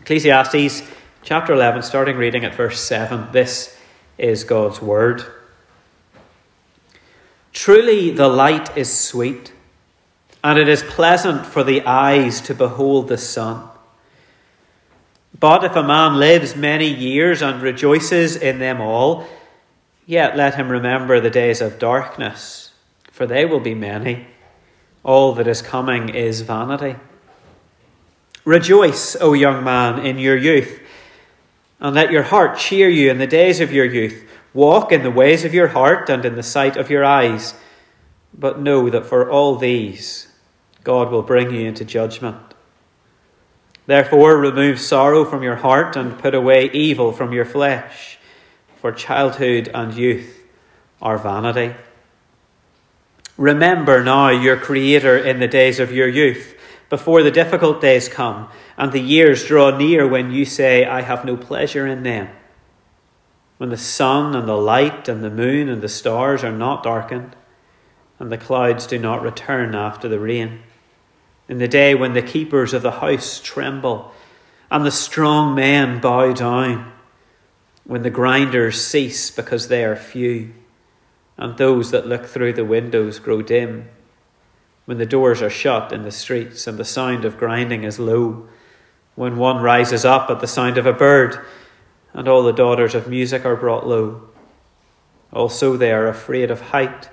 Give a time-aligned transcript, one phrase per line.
[0.00, 0.82] Ecclesiastes
[1.22, 3.28] chapter 11, starting reading at verse 7.
[3.32, 3.76] This
[4.16, 5.22] is God's word.
[7.52, 9.52] Truly, the light is sweet,
[10.42, 13.68] and it is pleasant for the eyes to behold the sun.
[15.38, 19.26] But if a man lives many years and rejoices in them all,
[20.06, 22.72] yet let him remember the days of darkness,
[23.10, 24.26] for they will be many.
[25.02, 26.96] All that is coming is vanity.
[28.44, 30.80] Rejoice, O young man, in your youth,
[31.80, 34.24] and let your heart cheer you in the days of your youth.
[34.54, 37.54] Walk in the ways of your heart and in the sight of your eyes.
[38.32, 40.28] But know that for all these,
[40.82, 42.54] God will bring you into judgment.
[43.86, 48.18] Therefore, remove sorrow from your heart and put away evil from your flesh,
[48.80, 50.42] for childhood and youth
[51.00, 51.74] are vanity.
[53.38, 56.54] Remember now your Creator in the days of your youth,
[56.88, 61.24] before the difficult days come and the years draw near when you say, I have
[61.24, 62.28] no pleasure in them.
[63.58, 67.34] When the sun and the light and the moon and the stars are not darkened,
[68.18, 70.60] and the clouds do not return after the rain.
[71.48, 74.12] In the day when the keepers of the house tremble
[74.70, 76.92] and the strong men bow down,
[77.84, 80.52] when the grinders cease because they are few,
[81.36, 83.88] and those that look through the windows grow dim,
[84.88, 88.48] when the doors are shut in the streets and the sound of grinding is low,
[89.16, 91.44] when one rises up at the sound of a bird,
[92.14, 94.26] and all the daughters of music are brought low.
[95.30, 97.10] Also, they are afraid of height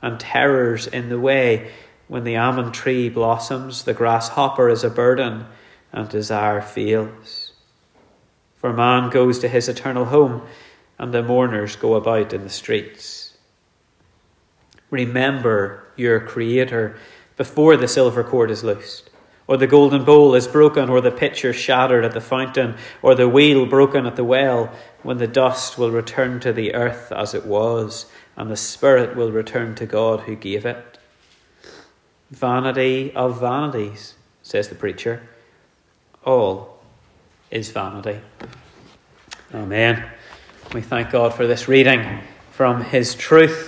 [0.00, 1.70] and terrors in the way
[2.06, 5.44] when the almond tree blossoms, the grasshopper is a burden,
[5.92, 7.52] and desire fails.
[8.56, 10.46] For man goes to his eternal home,
[10.98, 13.36] and the mourners go about in the streets.
[14.90, 16.96] Remember your Creator
[17.38, 19.08] before the silver cord is loosed,
[19.46, 23.28] or the golden bowl is broken, or the pitcher shattered at the fountain, or the
[23.28, 24.70] wheel broken at the well,
[25.02, 28.04] when the dust will return to the earth as it was,
[28.36, 30.98] and the spirit will return to God who gave it.
[32.30, 35.26] Vanity of vanities, says the preacher.
[36.24, 36.78] All
[37.50, 38.20] is vanity.
[39.54, 40.04] Amen.
[40.74, 42.20] We thank God for this reading
[42.50, 43.67] from His truth.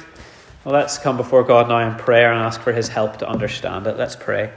[0.63, 3.87] Well, let's come before God now in prayer and ask for His help to understand
[3.87, 3.97] it.
[3.97, 4.53] Let's pray.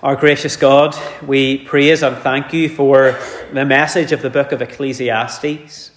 [0.00, 0.96] Our gracious God,
[1.26, 3.18] we praise and thank you for
[3.52, 5.90] the message of the book of Ecclesiastes.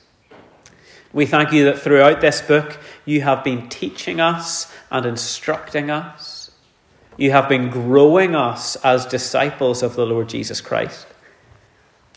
[1.13, 6.49] We thank you that throughout this book you have been teaching us and instructing us.
[7.15, 11.05] You have been growing us as disciples of the Lord Jesus Christ.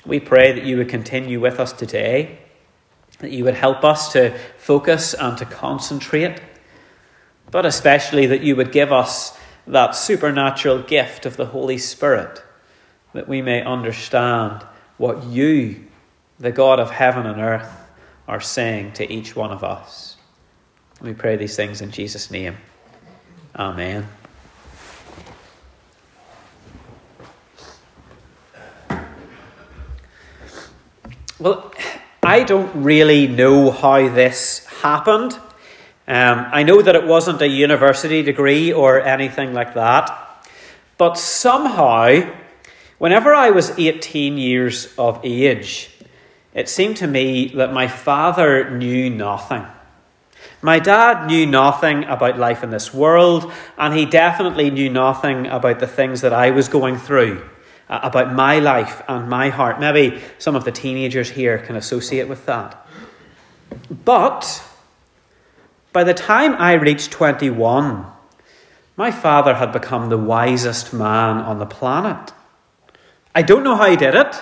[0.07, 2.39] We pray that you would continue with us today,
[3.21, 6.41] that you would help us to focus and to concentrate,
[7.51, 12.43] but especially that you would give us that supernatural gift of the Holy Spirit,
[13.13, 14.65] that we may understand
[14.97, 15.87] what you,
[16.39, 17.71] the God of heaven and earth,
[18.27, 20.17] are saying to each one of us.
[21.01, 22.57] We pray these things in Jesus' name.
[23.57, 24.07] Amen.
[31.39, 31.73] Well,
[32.31, 35.33] I don't really know how this happened.
[36.07, 40.47] Um, I know that it wasn't a university degree or anything like that.
[40.97, 42.31] But somehow,
[42.99, 45.91] whenever I was 18 years of age,
[46.55, 49.67] it seemed to me that my father knew nothing.
[50.63, 55.81] My dad knew nothing about life in this world, and he definitely knew nothing about
[55.81, 57.43] the things that I was going through,
[57.91, 59.81] Uh, about my life and my heart.
[59.81, 62.87] Maybe some of the teenagers here can associate with that.
[64.05, 64.63] But
[65.93, 68.07] by the time I reached 21,
[68.97, 72.33] my father had become the wisest man on the planet.
[73.35, 74.41] I don't know how he did it,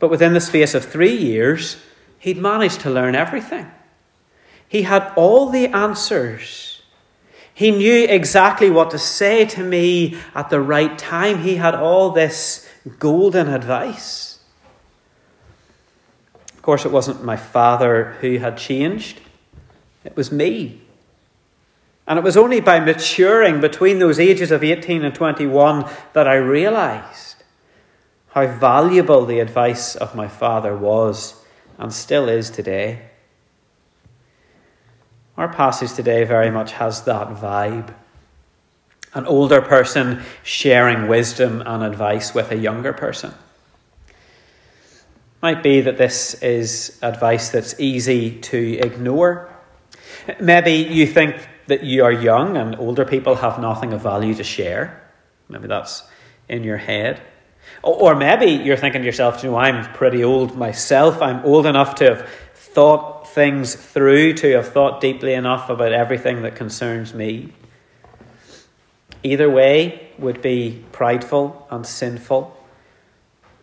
[0.00, 1.76] but within the space of three years,
[2.18, 3.70] he'd managed to learn everything.
[4.68, 6.73] He had all the answers.
[7.54, 11.38] He knew exactly what to say to me at the right time.
[11.38, 12.68] He had all this
[12.98, 14.40] golden advice.
[16.52, 19.20] Of course, it wasn't my father who had changed,
[20.04, 20.80] it was me.
[22.06, 26.34] And it was only by maturing between those ages of 18 and 21 that I
[26.34, 27.36] realized
[28.32, 31.42] how valuable the advice of my father was
[31.78, 33.10] and still is today.
[35.36, 37.92] Our passage today very much has that vibe.
[39.14, 43.34] An older person sharing wisdom and advice with a younger person.
[45.42, 49.52] Might be that this is advice that's easy to ignore.
[50.40, 54.44] Maybe you think that you are young and older people have nothing of value to
[54.44, 55.02] share.
[55.48, 56.04] Maybe that's
[56.48, 57.20] in your head.
[57.82, 61.20] Or maybe you're thinking to yourself, you know, I'm pretty old myself.
[61.20, 66.42] I'm old enough to have thought things through, to have thought deeply enough about everything
[66.42, 67.52] that concerns me.
[69.24, 72.56] Either way would be prideful and sinful.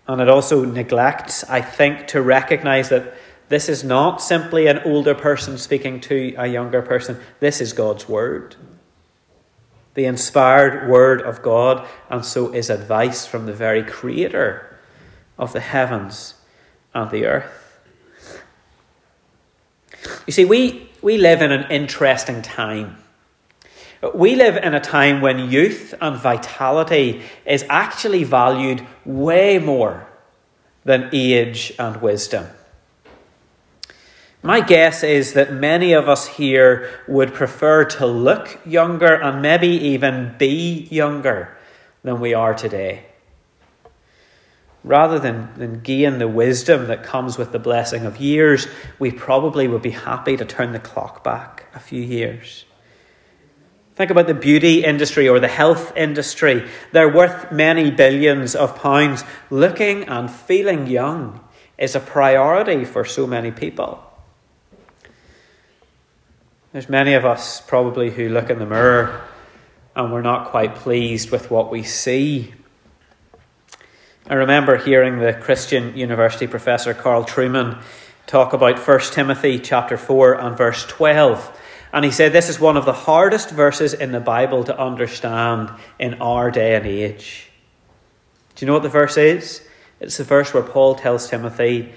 [0.07, 3.13] And it also neglects, I think, to recognize that
[3.47, 7.19] this is not simply an older person speaking to a younger person.
[7.39, 8.57] This is God's Word.
[9.94, 14.77] The inspired Word of God, and so is advice from the very Creator
[15.38, 16.33] of the heavens
[16.94, 17.61] and the earth.
[20.25, 22.98] You see, we, we live in an interesting time.
[24.15, 30.07] We live in a time when youth and vitality is actually valued way more
[30.83, 32.48] than age and wisdom.
[34.44, 39.68] My guess is that many of us here would prefer to look younger and maybe
[39.68, 41.56] even be younger
[42.01, 43.06] than we are today.
[44.83, 48.68] Rather than, than gain the wisdom that comes with the blessing of years,
[48.98, 52.66] we probably would be happy to turn the clock back a few years.
[53.95, 56.68] Think about the beauty industry or the health industry.
[56.92, 59.24] They're worth many billions of pounds.
[59.51, 61.39] Looking and feeling young
[61.78, 64.04] is a priority for so many people.
[66.72, 69.22] There's many of us probably who look in the mirror
[69.95, 72.54] and we're not quite pleased with what we see.
[74.27, 77.81] I remember hearing the Christian University professor Carl Trueman
[78.27, 81.59] talk about 1 Timothy chapter 4 and verse 12.
[81.94, 85.71] And he said this is one of the hardest verses in the Bible to understand
[86.00, 87.50] in our day and age.
[88.56, 89.68] Do you know what the verse is?
[90.00, 91.91] It's the verse where Paul tells Timothy,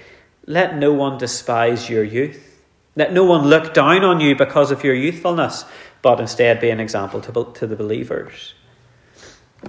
[0.45, 2.55] Let no one despise your youth
[2.95, 5.65] let no one look down on you because of your youthfulness,
[6.01, 8.53] but instead be an example to, to the believers.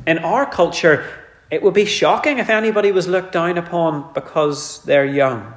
[0.06, 1.08] In our culture,
[1.50, 5.54] it would be shocking if anybody was looked down upon because they're young.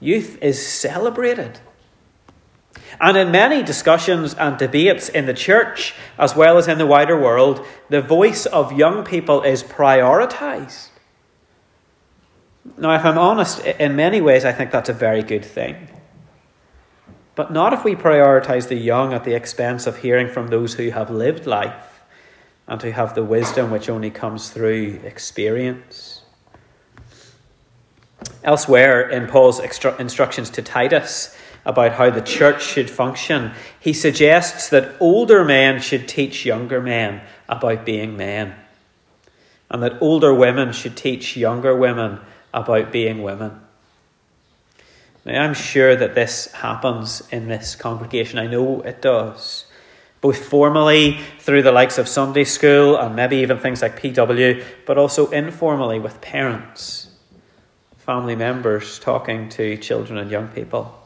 [0.00, 1.60] Youth is celebrated.
[3.00, 7.20] And in many discussions and debates in the church, as well as in the wider
[7.20, 10.88] world, the voice of young people is prioritized.
[12.78, 15.88] Now, if I'm honest, in many ways, I think that's a very good thing
[17.36, 20.90] but not if we prioritize the young at the expense of hearing from those who
[20.90, 21.95] have lived life
[22.68, 26.22] and to have the wisdom which only comes through experience.
[28.42, 34.96] Elsewhere in Paul's instructions to Titus about how the church should function, he suggests that
[35.00, 38.54] older men should teach younger men about being men,
[39.70, 42.20] and that older women should teach younger women
[42.54, 43.60] about being women.
[45.24, 48.38] Now, I'm sure that this happens in this congregation.
[48.38, 49.65] I know it does.
[50.26, 54.98] Both formally through the likes of Sunday school and maybe even things like PW, but
[54.98, 57.10] also informally with parents,
[57.98, 61.00] family members talking to children and young people.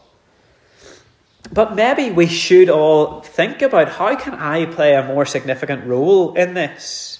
[1.52, 6.32] But maybe we should all think about how can I play a more significant role
[6.32, 7.18] in this?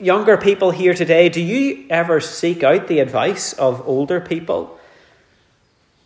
[0.00, 4.76] Younger people here today, do you ever seek out the advice of older people?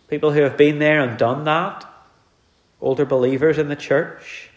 [0.08, 1.90] People who have been there and done that,
[2.82, 4.50] older believers in the church.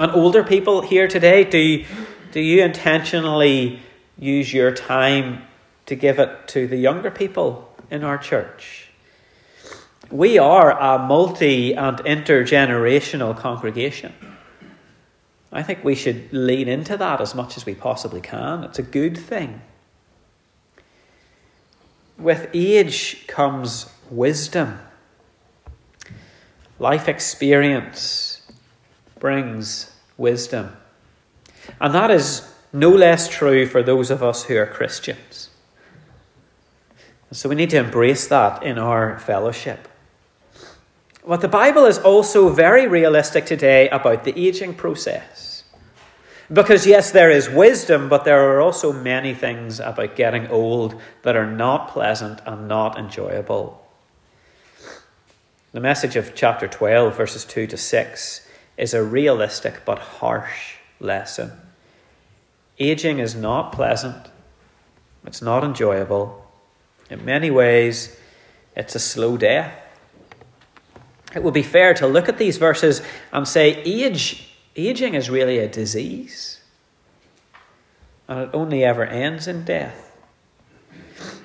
[0.00, 1.84] And older people here today, do,
[2.32, 3.82] do you intentionally
[4.18, 5.42] use your time
[5.84, 8.88] to give it to the younger people in our church?
[10.10, 14.14] We are a multi and intergenerational congregation.
[15.52, 18.64] I think we should lean into that as much as we possibly can.
[18.64, 19.60] It's a good thing.
[22.16, 24.78] With age comes wisdom.
[26.78, 28.40] Life experience
[29.20, 29.89] brings
[30.20, 30.76] wisdom.
[31.80, 35.48] And that is no less true for those of us who are Christians.
[37.32, 39.88] So we need to embrace that in our fellowship.
[41.26, 45.64] But the Bible is also very realistic today about the aging process.
[46.52, 51.36] Because, yes, there is wisdom, but there are also many things about getting old that
[51.36, 53.86] are not pleasant and not enjoyable.
[55.70, 58.48] The message of chapter 12, verses 2 to 6,
[58.80, 61.52] is a realistic but harsh lesson.
[62.78, 64.30] Aging is not pleasant,
[65.26, 66.46] it's not enjoyable.
[67.10, 68.16] In many ways,
[68.74, 69.74] it's a slow death.
[71.34, 74.46] It would be fair to look at these verses and say age
[74.76, 76.60] Aging is really a disease,
[78.28, 80.16] and it only ever ends in death.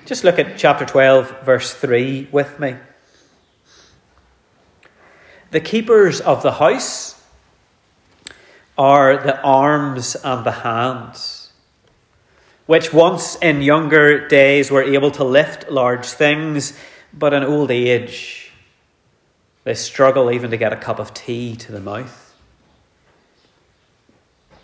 [0.06, 2.76] Just look at chapter 12, verse 3 with me.
[5.50, 7.05] The keepers of the house
[8.76, 11.52] are the arms and the hands.
[12.66, 16.76] which once in younger days were able to lift large things,
[17.12, 18.52] but in old age
[19.64, 22.34] they struggle even to get a cup of tea to the mouth.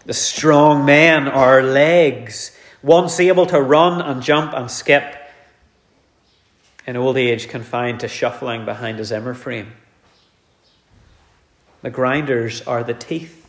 [0.04, 5.16] The strong men are legs, once able to run and jump and skip,
[6.86, 9.72] in old age confined to shuffling behind a Zimmer frame.
[11.82, 13.41] The grinders are the teeth,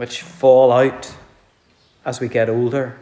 [0.00, 1.14] which fall out
[2.06, 2.98] as we get older.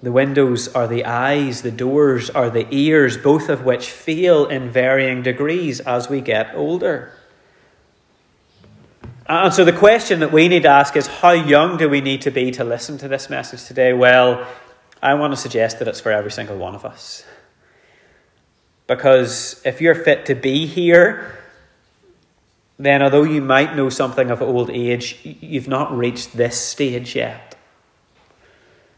[0.00, 4.70] The windows are the eyes, the doors are the ears, both of which fail in
[4.70, 7.12] varying degrees as we get older.
[9.26, 12.22] And so the question that we need to ask is how young do we need
[12.22, 13.92] to be to listen to this message today?
[13.92, 14.46] Well,
[15.02, 17.24] I want to suggest that it's for every single one of us.
[18.86, 21.39] Because if you're fit to be here,
[22.86, 27.54] then although you might know something of old age, you've not reached this stage yet.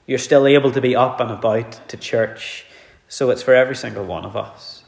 [0.06, 2.64] You're still able to be up and about to church.
[3.08, 4.84] So it's for every single one of us.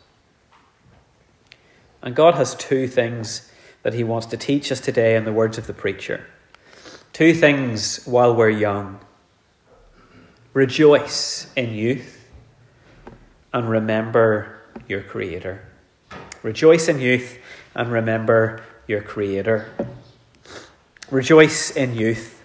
[2.02, 3.50] And God has two things
[3.82, 6.26] that He wants to teach us today in the words of the preacher.
[7.12, 9.00] Two things while we're young
[10.52, 12.28] rejoice in youth
[13.52, 15.66] and remember your Creator.
[16.44, 17.38] Rejoice in youth
[17.74, 19.72] and remember your Creator.
[21.10, 22.42] Rejoice in youth.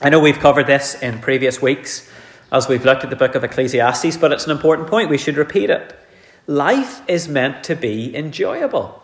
[0.00, 2.08] I know we've covered this in previous weeks
[2.52, 5.10] as we've looked at the book of Ecclesiastes, but it's an important point.
[5.10, 5.98] We should repeat it.
[6.46, 9.02] Life is meant to be enjoyable.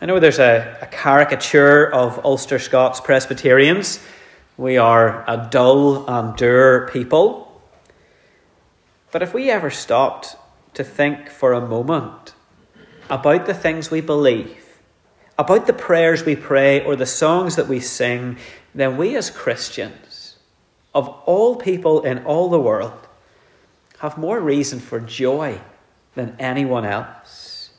[0.00, 4.00] I know there's a, a caricature of Ulster Scots Presbyterians.
[4.56, 7.60] We are a dull and dour people.
[9.10, 10.36] But if we ever stopped
[10.74, 12.34] to think for a moment
[13.10, 14.80] about the things we believe,
[15.38, 18.36] about the prayers we pray or the songs that we sing,
[18.74, 20.36] then we as Christians,
[20.94, 23.06] of all people in all the world,
[23.98, 25.60] have more reason for joy
[26.14, 27.70] than anyone else.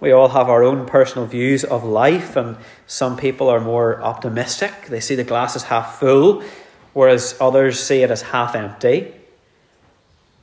[0.00, 4.86] We all have our own personal views of life, and some people are more optimistic.
[4.86, 6.44] They see the glass as half full,
[6.92, 9.12] whereas others see it as half empty.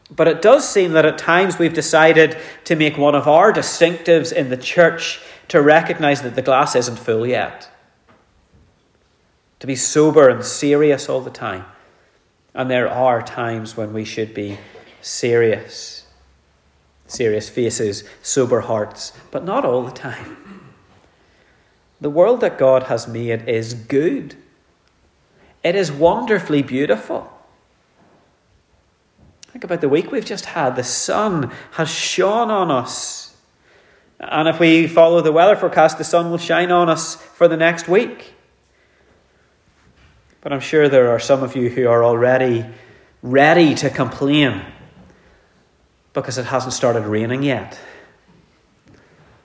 [0.09, 4.31] But it does seem that at times we've decided to make one of our distinctives
[4.31, 7.69] in the church to recognize that the glass isn't full yet.
[9.59, 11.65] To be sober and serious all the time.
[12.53, 14.57] And there are times when we should be
[15.01, 16.05] serious
[17.07, 20.37] serious faces, sober hearts, but not all the time.
[22.01, 24.35] The world that God has made is good.
[25.63, 27.31] It is wonderfully beautiful.
[29.55, 30.75] Think about the week we've just had.
[30.75, 33.37] The sun has shone on us.
[34.19, 37.55] And if we follow the weather forecast, the sun will shine on us for the
[37.55, 38.33] next week.
[40.41, 42.65] But I'm sure there are some of you who are already
[43.23, 44.61] ready to complain
[46.11, 47.79] because it hasn't started raining yet.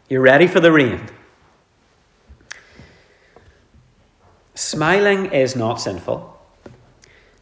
[0.09, 1.09] You're ready for the rain.
[4.57, 6.30] Smiling is not sinful.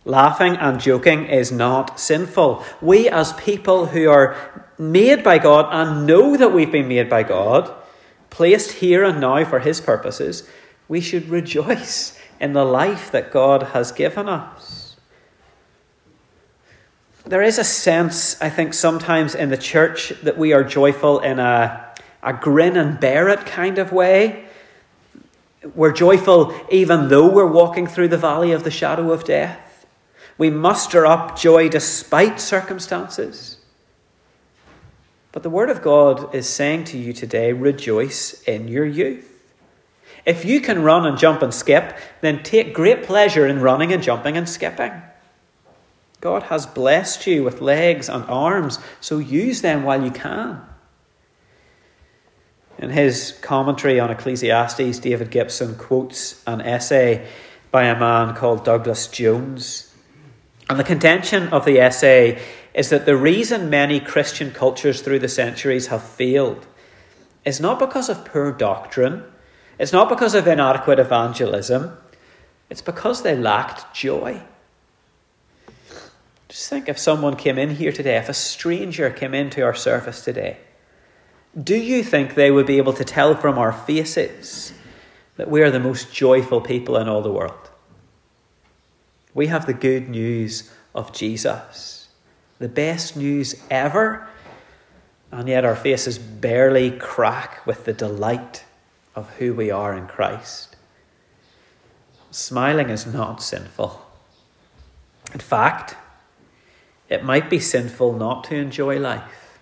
[0.09, 2.65] Laughing and joking is not sinful.
[2.81, 4.35] We, as people who are
[4.79, 7.73] made by God and know that we've been made by God,
[8.31, 10.49] placed here and now for His purposes,
[10.88, 14.88] we should rejoice in the life that God has given us
[17.29, 21.38] there is a sense, I think, sometimes in the church that we are joyful in
[21.38, 24.47] a, a grin and bear it kind of way.
[25.75, 29.61] We're joyful even though we're walking through the valley of the shadow of death.
[30.38, 33.57] We muster up joy despite circumstances.
[35.33, 39.35] But the Word of God is saying to you today rejoice in your youth.
[40.25, 44.02] If you can run and jump and skip, then take great pleasure in running and
[44.02, 44.92] jumping and skipping.
[46.21, 50.61] God has blessed you with legs and arms, so use them while you can.
[52.78, 57.26] In his commentary on Ecclesiastes, David Gibson quotes an essay
[57.71, 59.88] by a man called Douglas Jones.
[60.69, 62.41] And the contention of the essay
[62.75, 66.67] is that the reason many Christian cultures through the centuries have failed
[67.45, 69.25] is not because of poor doctrine,
[69.79, 71.97] it's not because of inadequate evangelism,
[72.69, 74.43] it's because they lacked joy.
[76.49, 80.23] Just think if someone came in here today, if a stranger came into our service
[80.25, 80.59] today,
[81.61, 84.73] do you think they would be able to tell from our faces
[85.37, 87.68] that we are the most joyful people in all the world?
[89.35, 92.09] We have the good news of Jesus,
[92.59, 94.27] the best news ever,
[95.31, 98.65] and yet our faces barely crack with the delight
[99.15, 100.77] of who we are in Christ.
[102.31, 104.05] smiling is not sinful.
[105.33, 105.97] In fact,
[107.09, 109.59] it might be sinful not to enjoy life,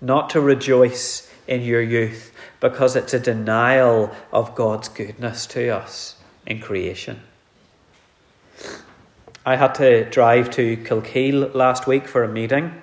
[0.00, 6.16] not to rejoice in your youth, because it's a denial of God's goodness to us
[6.46, 7.22] in creation.
[9.46, 12.82] I had to drive to Kilkeel last week for a meeting.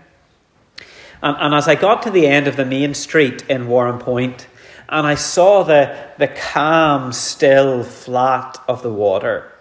[1.21, 4.01] And, and as I got to the end of the main street in Warren
[4.87, 9.51] and I saw the, the calm, still flat of the water,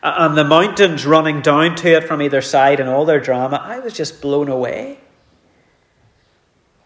[0.00, 3.80] and the mountains running down to it from either side and all their drama, I
[3.80, 5.00] was just blown away.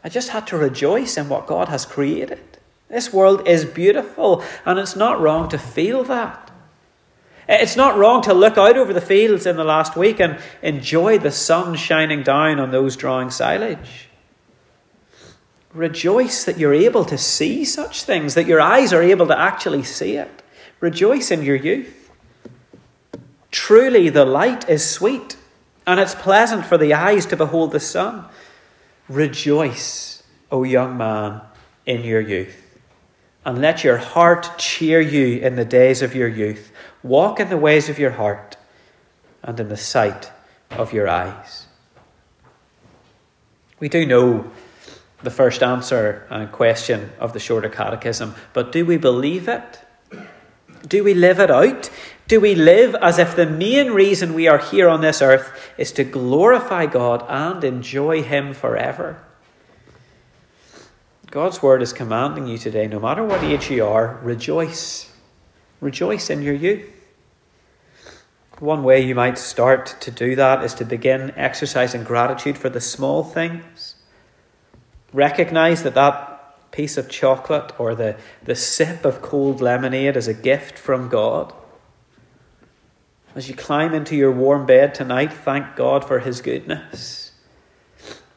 [0.03, 2.59] I just had to rejoice in what God has created.
[2.89, 6.46] This world is beautiful, and it's not wrong to feel that.
[7.49, 11.19] It's not wrong to look out over the fields in the last week and enjoy
[11.19, 14.09] the sun shining down on those drawing silage.
[15.73, 19.85] Rejoice that you're able to see such things, that your eyes are able to actually
[19.85, 20.43] see it.
[20.81, 22.11] Rejoice in your youth.
[23.51, 25.37] Truly, the light is sweet,
[25.87, 28.25] and it's pleasant for the eyes to behold the sun.
[29.09, 31.43] Rejoice, O young man,
[31.85, 32.66] in your youth
[33.47, 36.73] and let your heart cheer you in the days of your youth.
[37.05, 38.57] Walk in the ways of your heart
[39.45, 40.33] and in the sight
[40.73, 41.67] of your eyes.
[43.79, 44.51] We do know
[45.23, 49.81] the first answer and question of the shorter catechism, but do we believe it?
[50.89, 51.89] Do we live it out?
[52.27, 55.93] Do we live as if the main reason we are here on this earth is
[55.93, 59.23] to glorify God and enjoy Him forever?
[61.37, 65.13] God's word is commanding you today, no matter what age you are, rejoice.
[65.83, 66.89] Rejoice in your youth.
[68.59, 72.81] One way you might start to do that is to begin exercising gratitude for the
[72.81, 73.97] small things.
[75.13, 80.33] Recognize that that piece of chocolate or the, the sip of cold lemonade is a
[80.33, 81.53] gift from God.
[83.35, 87.33] As you climb into your warm bed tonight, thank God for His goodness.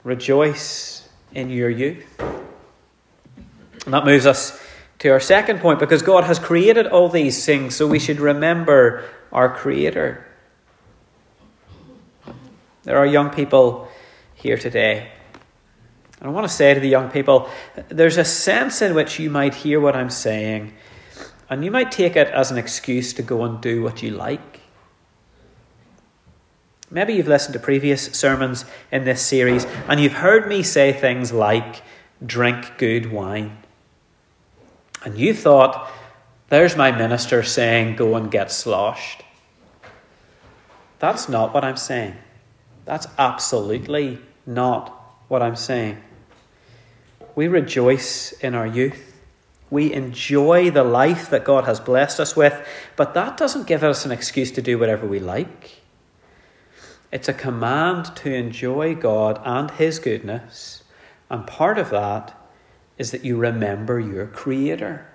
[0.03, 2.38] Rejoice in your youth.
[3.85, 4.61] And that moves us
[4.99, 9.05] to our second point because God has created all these things, so we should remember
[9.31, 10.25] our Creator.
[12.83, 13.87] There are young people
[14.35, 15.11] here today.
[16.19, 17.49] And I want to say to the young people
[17.87, 20.73] there's a sense in which you might hear what I'm saying,
[21.49, 24.59] and you might take it as an excuse to go and do what you like.
[26.91, 31.31] Maybe you've listened to previous sermons in this series and you've heard me say things
[31.31, 31.83] like,
[32.25, 33.57] drink good wine.
[35.03, 35.89] And you thought,
[36.49, 39.23] there's my minister saying, go and get sloshed.
[40.99, 42.15] That's not what I'm saying.
[42.85, 44.89] That's absolutely not
[45.27, 46.01] what I'm saying.
[47.35, 49.15] We rejoice in our youth.
[49.69, 54.03] We enjoy the life that God has blessed us with, but that doesn't give us
[54.03, 55.81] an excuse to do whatever we like.
[57.11, 60.83] It's a command to enjoy God and His goodness,
[61.29, 62.35] and part of that
[62.99, 65.07] is that you remember your Creator.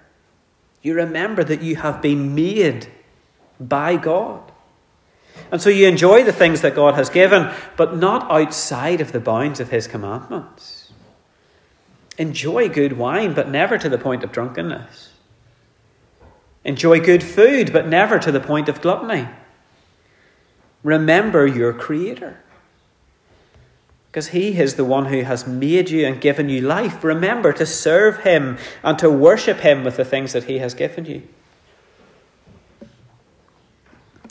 [0.83, 2.89] You remember that you have been made
[3.61, 4.51] by God.
[5.53, 9.21] And so you enjoy the things that God has given, but not outside of the
[9.21, 10.93] bounds of His commandments.
[12.17, 15.11] Enjoy good wine, but never to the point of drunkenness.
[16.65, 19.29] Enjoy good food, but never to the point of gluttony.
[20.83, 22.41] Remember your Creator
[24.15, 27.03] because He is the one who has made you and given you life.
[27.03, 31.05] Remember to serve Him and to worship Him with the things that He has given
[31.05, 31.23] you.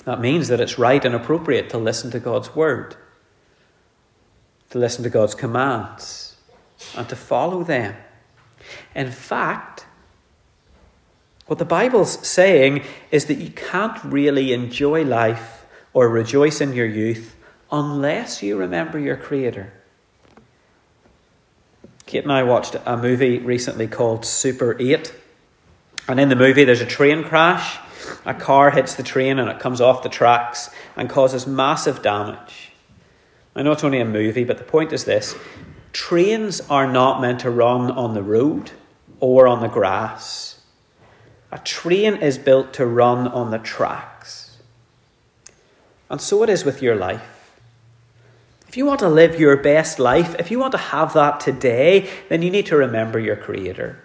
[0.05, 2.95] That means that it's right and appropriate to listen to God's word,
[4.69, 6.37] to listen to God's commands,
[6.95, 7.93] and to follow them.
[8.95, 9.85] In fact,
[11.47, 16.87] what the Bible's saying is that you can't really enjoy life or rejoice in your
[16.87, 17.35] youth
[17.73, 19.73] unless you remember your Creator.
[22.05, 25.11] Kate and I watched a movie recently called Super 8.
[26.07, 27.79] And in the movie, there's a train crash.
[28.25, 32.71] A car hits the train and it comes off the tracks and causes massive damage.
[33.55, 35.35] I know it's only a movie, but the point is this
[35.93, 38.71] trains are not meant to run on the road
[39.19, 40.61] or on the grass.
[41.51, 44.57] A train is built to run on the tracks.
[46.09, 47.32] And so it is with your life.
[48.73, 52.09] If you want to live your best life, if you want to have that today,
[52.29, 54.03] then you need to remember your Creator.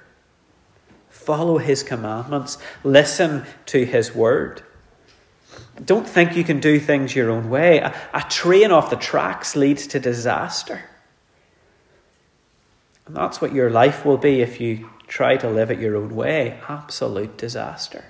[1.08, 4.60] Follow His commandments, listen to His word.
[5.82, 7.78] Don't think you can do things your own way.
[7.78, 10.84] A, a train off the tracks leads to disaster.
[13.06, 16.14] And that's what your life will be if you try to live it your own
[16.14, 18.04] way absolute disaster.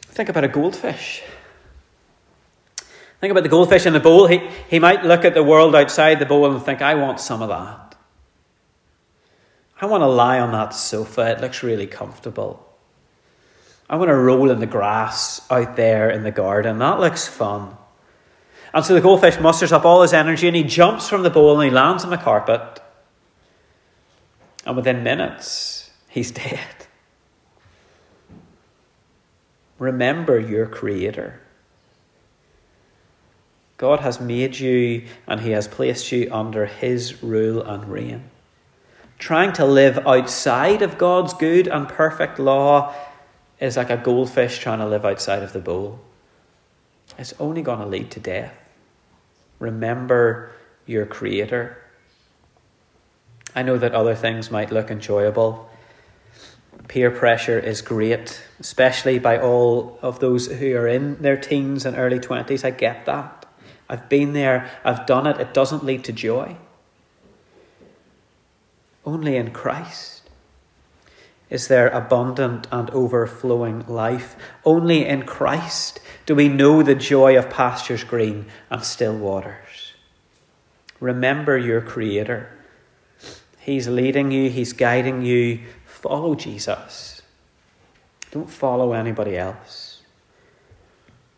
[0.00, 1.22] Think about a goldfish.
[3.22, 4.26] Think about the goldfish in the bowl.
[4.26, 7.40] He, he might look at the world outside the bowl and think, I want some
[7.40, 7.94] of that.
[9.80, 11.30] I want to lie on that sofa.
[11.30, 12.68] It looks really comfortable.
[13.88, 16.80] I want to roll in the grass out there in the garden.
[16.80, 17.76] That looks fun.
[18.74, 21.60] And so the goldfish musters up all his energy and he jumps from the bowl
[21.60, 22.80] and he lands on the carpet.
[24.66, 26.58] And within minutes, he's dead.
[29.78, 31.38] Remember your Creator.
[33.82, 38.30] God has made you and He has placed you under His rule and reign.
[39.18, 42.94] Trying to live outside of God's good and perfect law
[43.58, 45.98] is like a goldfish trying to live outside of the bowl.
[47.18, 48.54] It's only going to lead to death.
[49.58, 50.52] Remember
[50.86, 51.76] your Creator.
[53.56, 55.68] I know that other things might look enjoyable.
[56.86, 61.96] Peer pressure is great, especially by all of those who are in their teens and
[61.96, 62.64] early 20s.
[62.64, 63.41] I get that.
[63.92, 66.56] I've been there, I've done it, it doesn't lead to joy.
[69.04, 70.30] Only in Christ
[71.50, 74.34] is there abundant and overflowing life.
[74.64, 79.92] Only in Christ do we know the joy of pastures green and still waters.
[80.98, 82.48] Remember your Creator.
[83.58, 85.60] He's leading you, He's guiding you.
[85.84, 87.20] Follow Jesus.
[88.30, 90.00] Don't follow anybody else.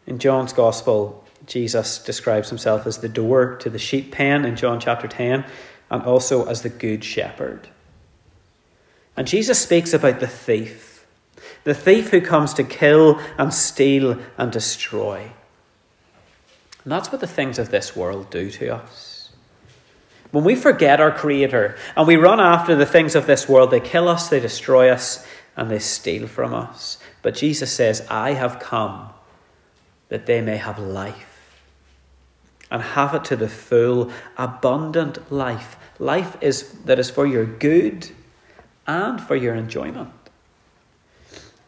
[0.06, 4.80] In John's Gospel, Jesus describes himself as the door to the sheep pen in John
[4.80, 5.44] chapter 10
[5.90, 7.68] and also as the good shepherd.
[9.16, 11.06] And Jesus speaks about the thief,
[11.64, 15.30] the thief who comes to kill and steal and destroy.
[16.82, 19.30] And that's what the things of this world do to us.
[20.30, 23.80] When we forget our Creator and we run after the things of this world, they
[23.80, 25.24] kill us, they destroy us,
[25.56, 26.98] and they steal from us.
[27.22, 29.10] But Jesus says, I have come
[30.08, 31.33] that they may have life
[32.74, 35.76] and have it to the full, abundant life.
[36.00, 38.10] Life is that is for your good
[38.84, 40.10] and for your enjoyment.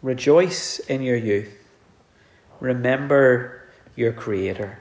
[0.03, 1.57] Rejoice in your youth.
[2.59, 3.62] Remember
[3.95, 4.81] your Creator.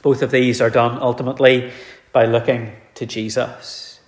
[0.00, 1.70] Both of these are done ultimately
[2.14, 4.00] by looking to Jesus,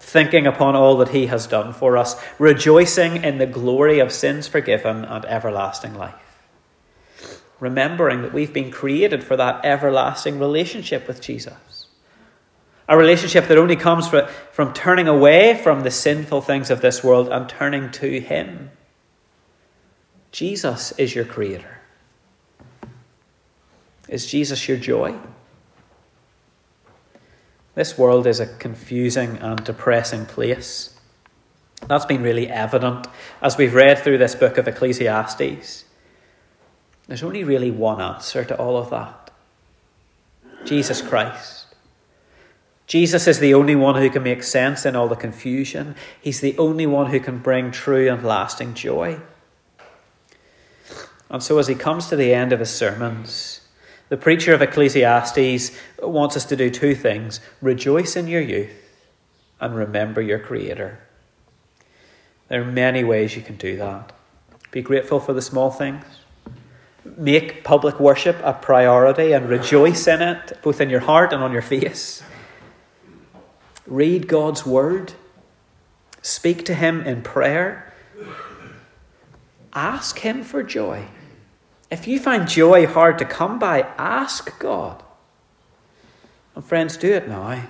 [0.00, 4.48] thinking upon all that He has done for us, rejoicing in the glory of sins
[4.48, 6.31] forgiven and everlasting life
[7.62, 11.86] remembering that we've been created for that everlasting relationship with Jesus.
[12.88, 14.08] A relationship that only comes
[14.50, 18.72] from turning away from the sinful things of this world and turning to Him.
[20.32, 21.78] Jesus is your Creator.
[24.08, 25.14] Is Jesus your joy?
[27.76, 30.98] This world is a confusing and depressing place.
[31.86, 33.06] That's been really evident
[33.40, 35.84] as we've read through this book of Ecclesiastes.
[37.06, 39.22] There's only really one answer to all of that
[40.64, 41.66] Jesus Christ.
[42.86, 45.94] Jesus is the only one who can make sense in all the confusion.
[46.20, 49.20] He's the only one who can bring true and lasting joy.
[51.30, 53.60] And so, as he comes to the end of his sermons,
[54.10, 55.70] the preacher of Ecclesiastes
[56.02, 58.70] wants us to do two things rejoice in your youth
[59.58, 60.98] and remember your Creator.
[62.48, 64.12] There are many ways you can do that.
[64.70, 66.04] Be grateful for the small things
[67.22, 71.52] make public worship a priority and rejoice in it, both in your heart and on
[71.52, 72.22] your face.
[73.86, 75.12] Read God's word.
[76.20, 77.94] Speak to Him in prayer.
[79.72, 81.06] Ask Him for joy.
[81.90, 85.02] If you find joy hard to come by, ask God.
[86.56, 87.68] And friends, do it now.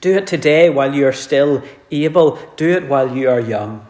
[0.00, 2.38] Do it today while you are still able.
[2.56, 3.86] Do it while you are young.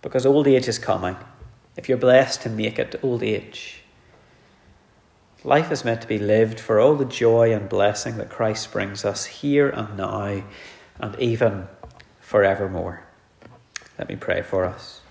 [0.00, 1.16] Because old age is coming
[1.76, 3.82] if you're blessed to make it to old age.
[5.44, 9.04] Life is meant to be lived for all the joy and blessing that Christ brings
[9.04, 10.42] us here and now
[11.00, 11.68] and even
[12.20, 13.04] forevermore.
[13.98, 15.01] Let me pray for us.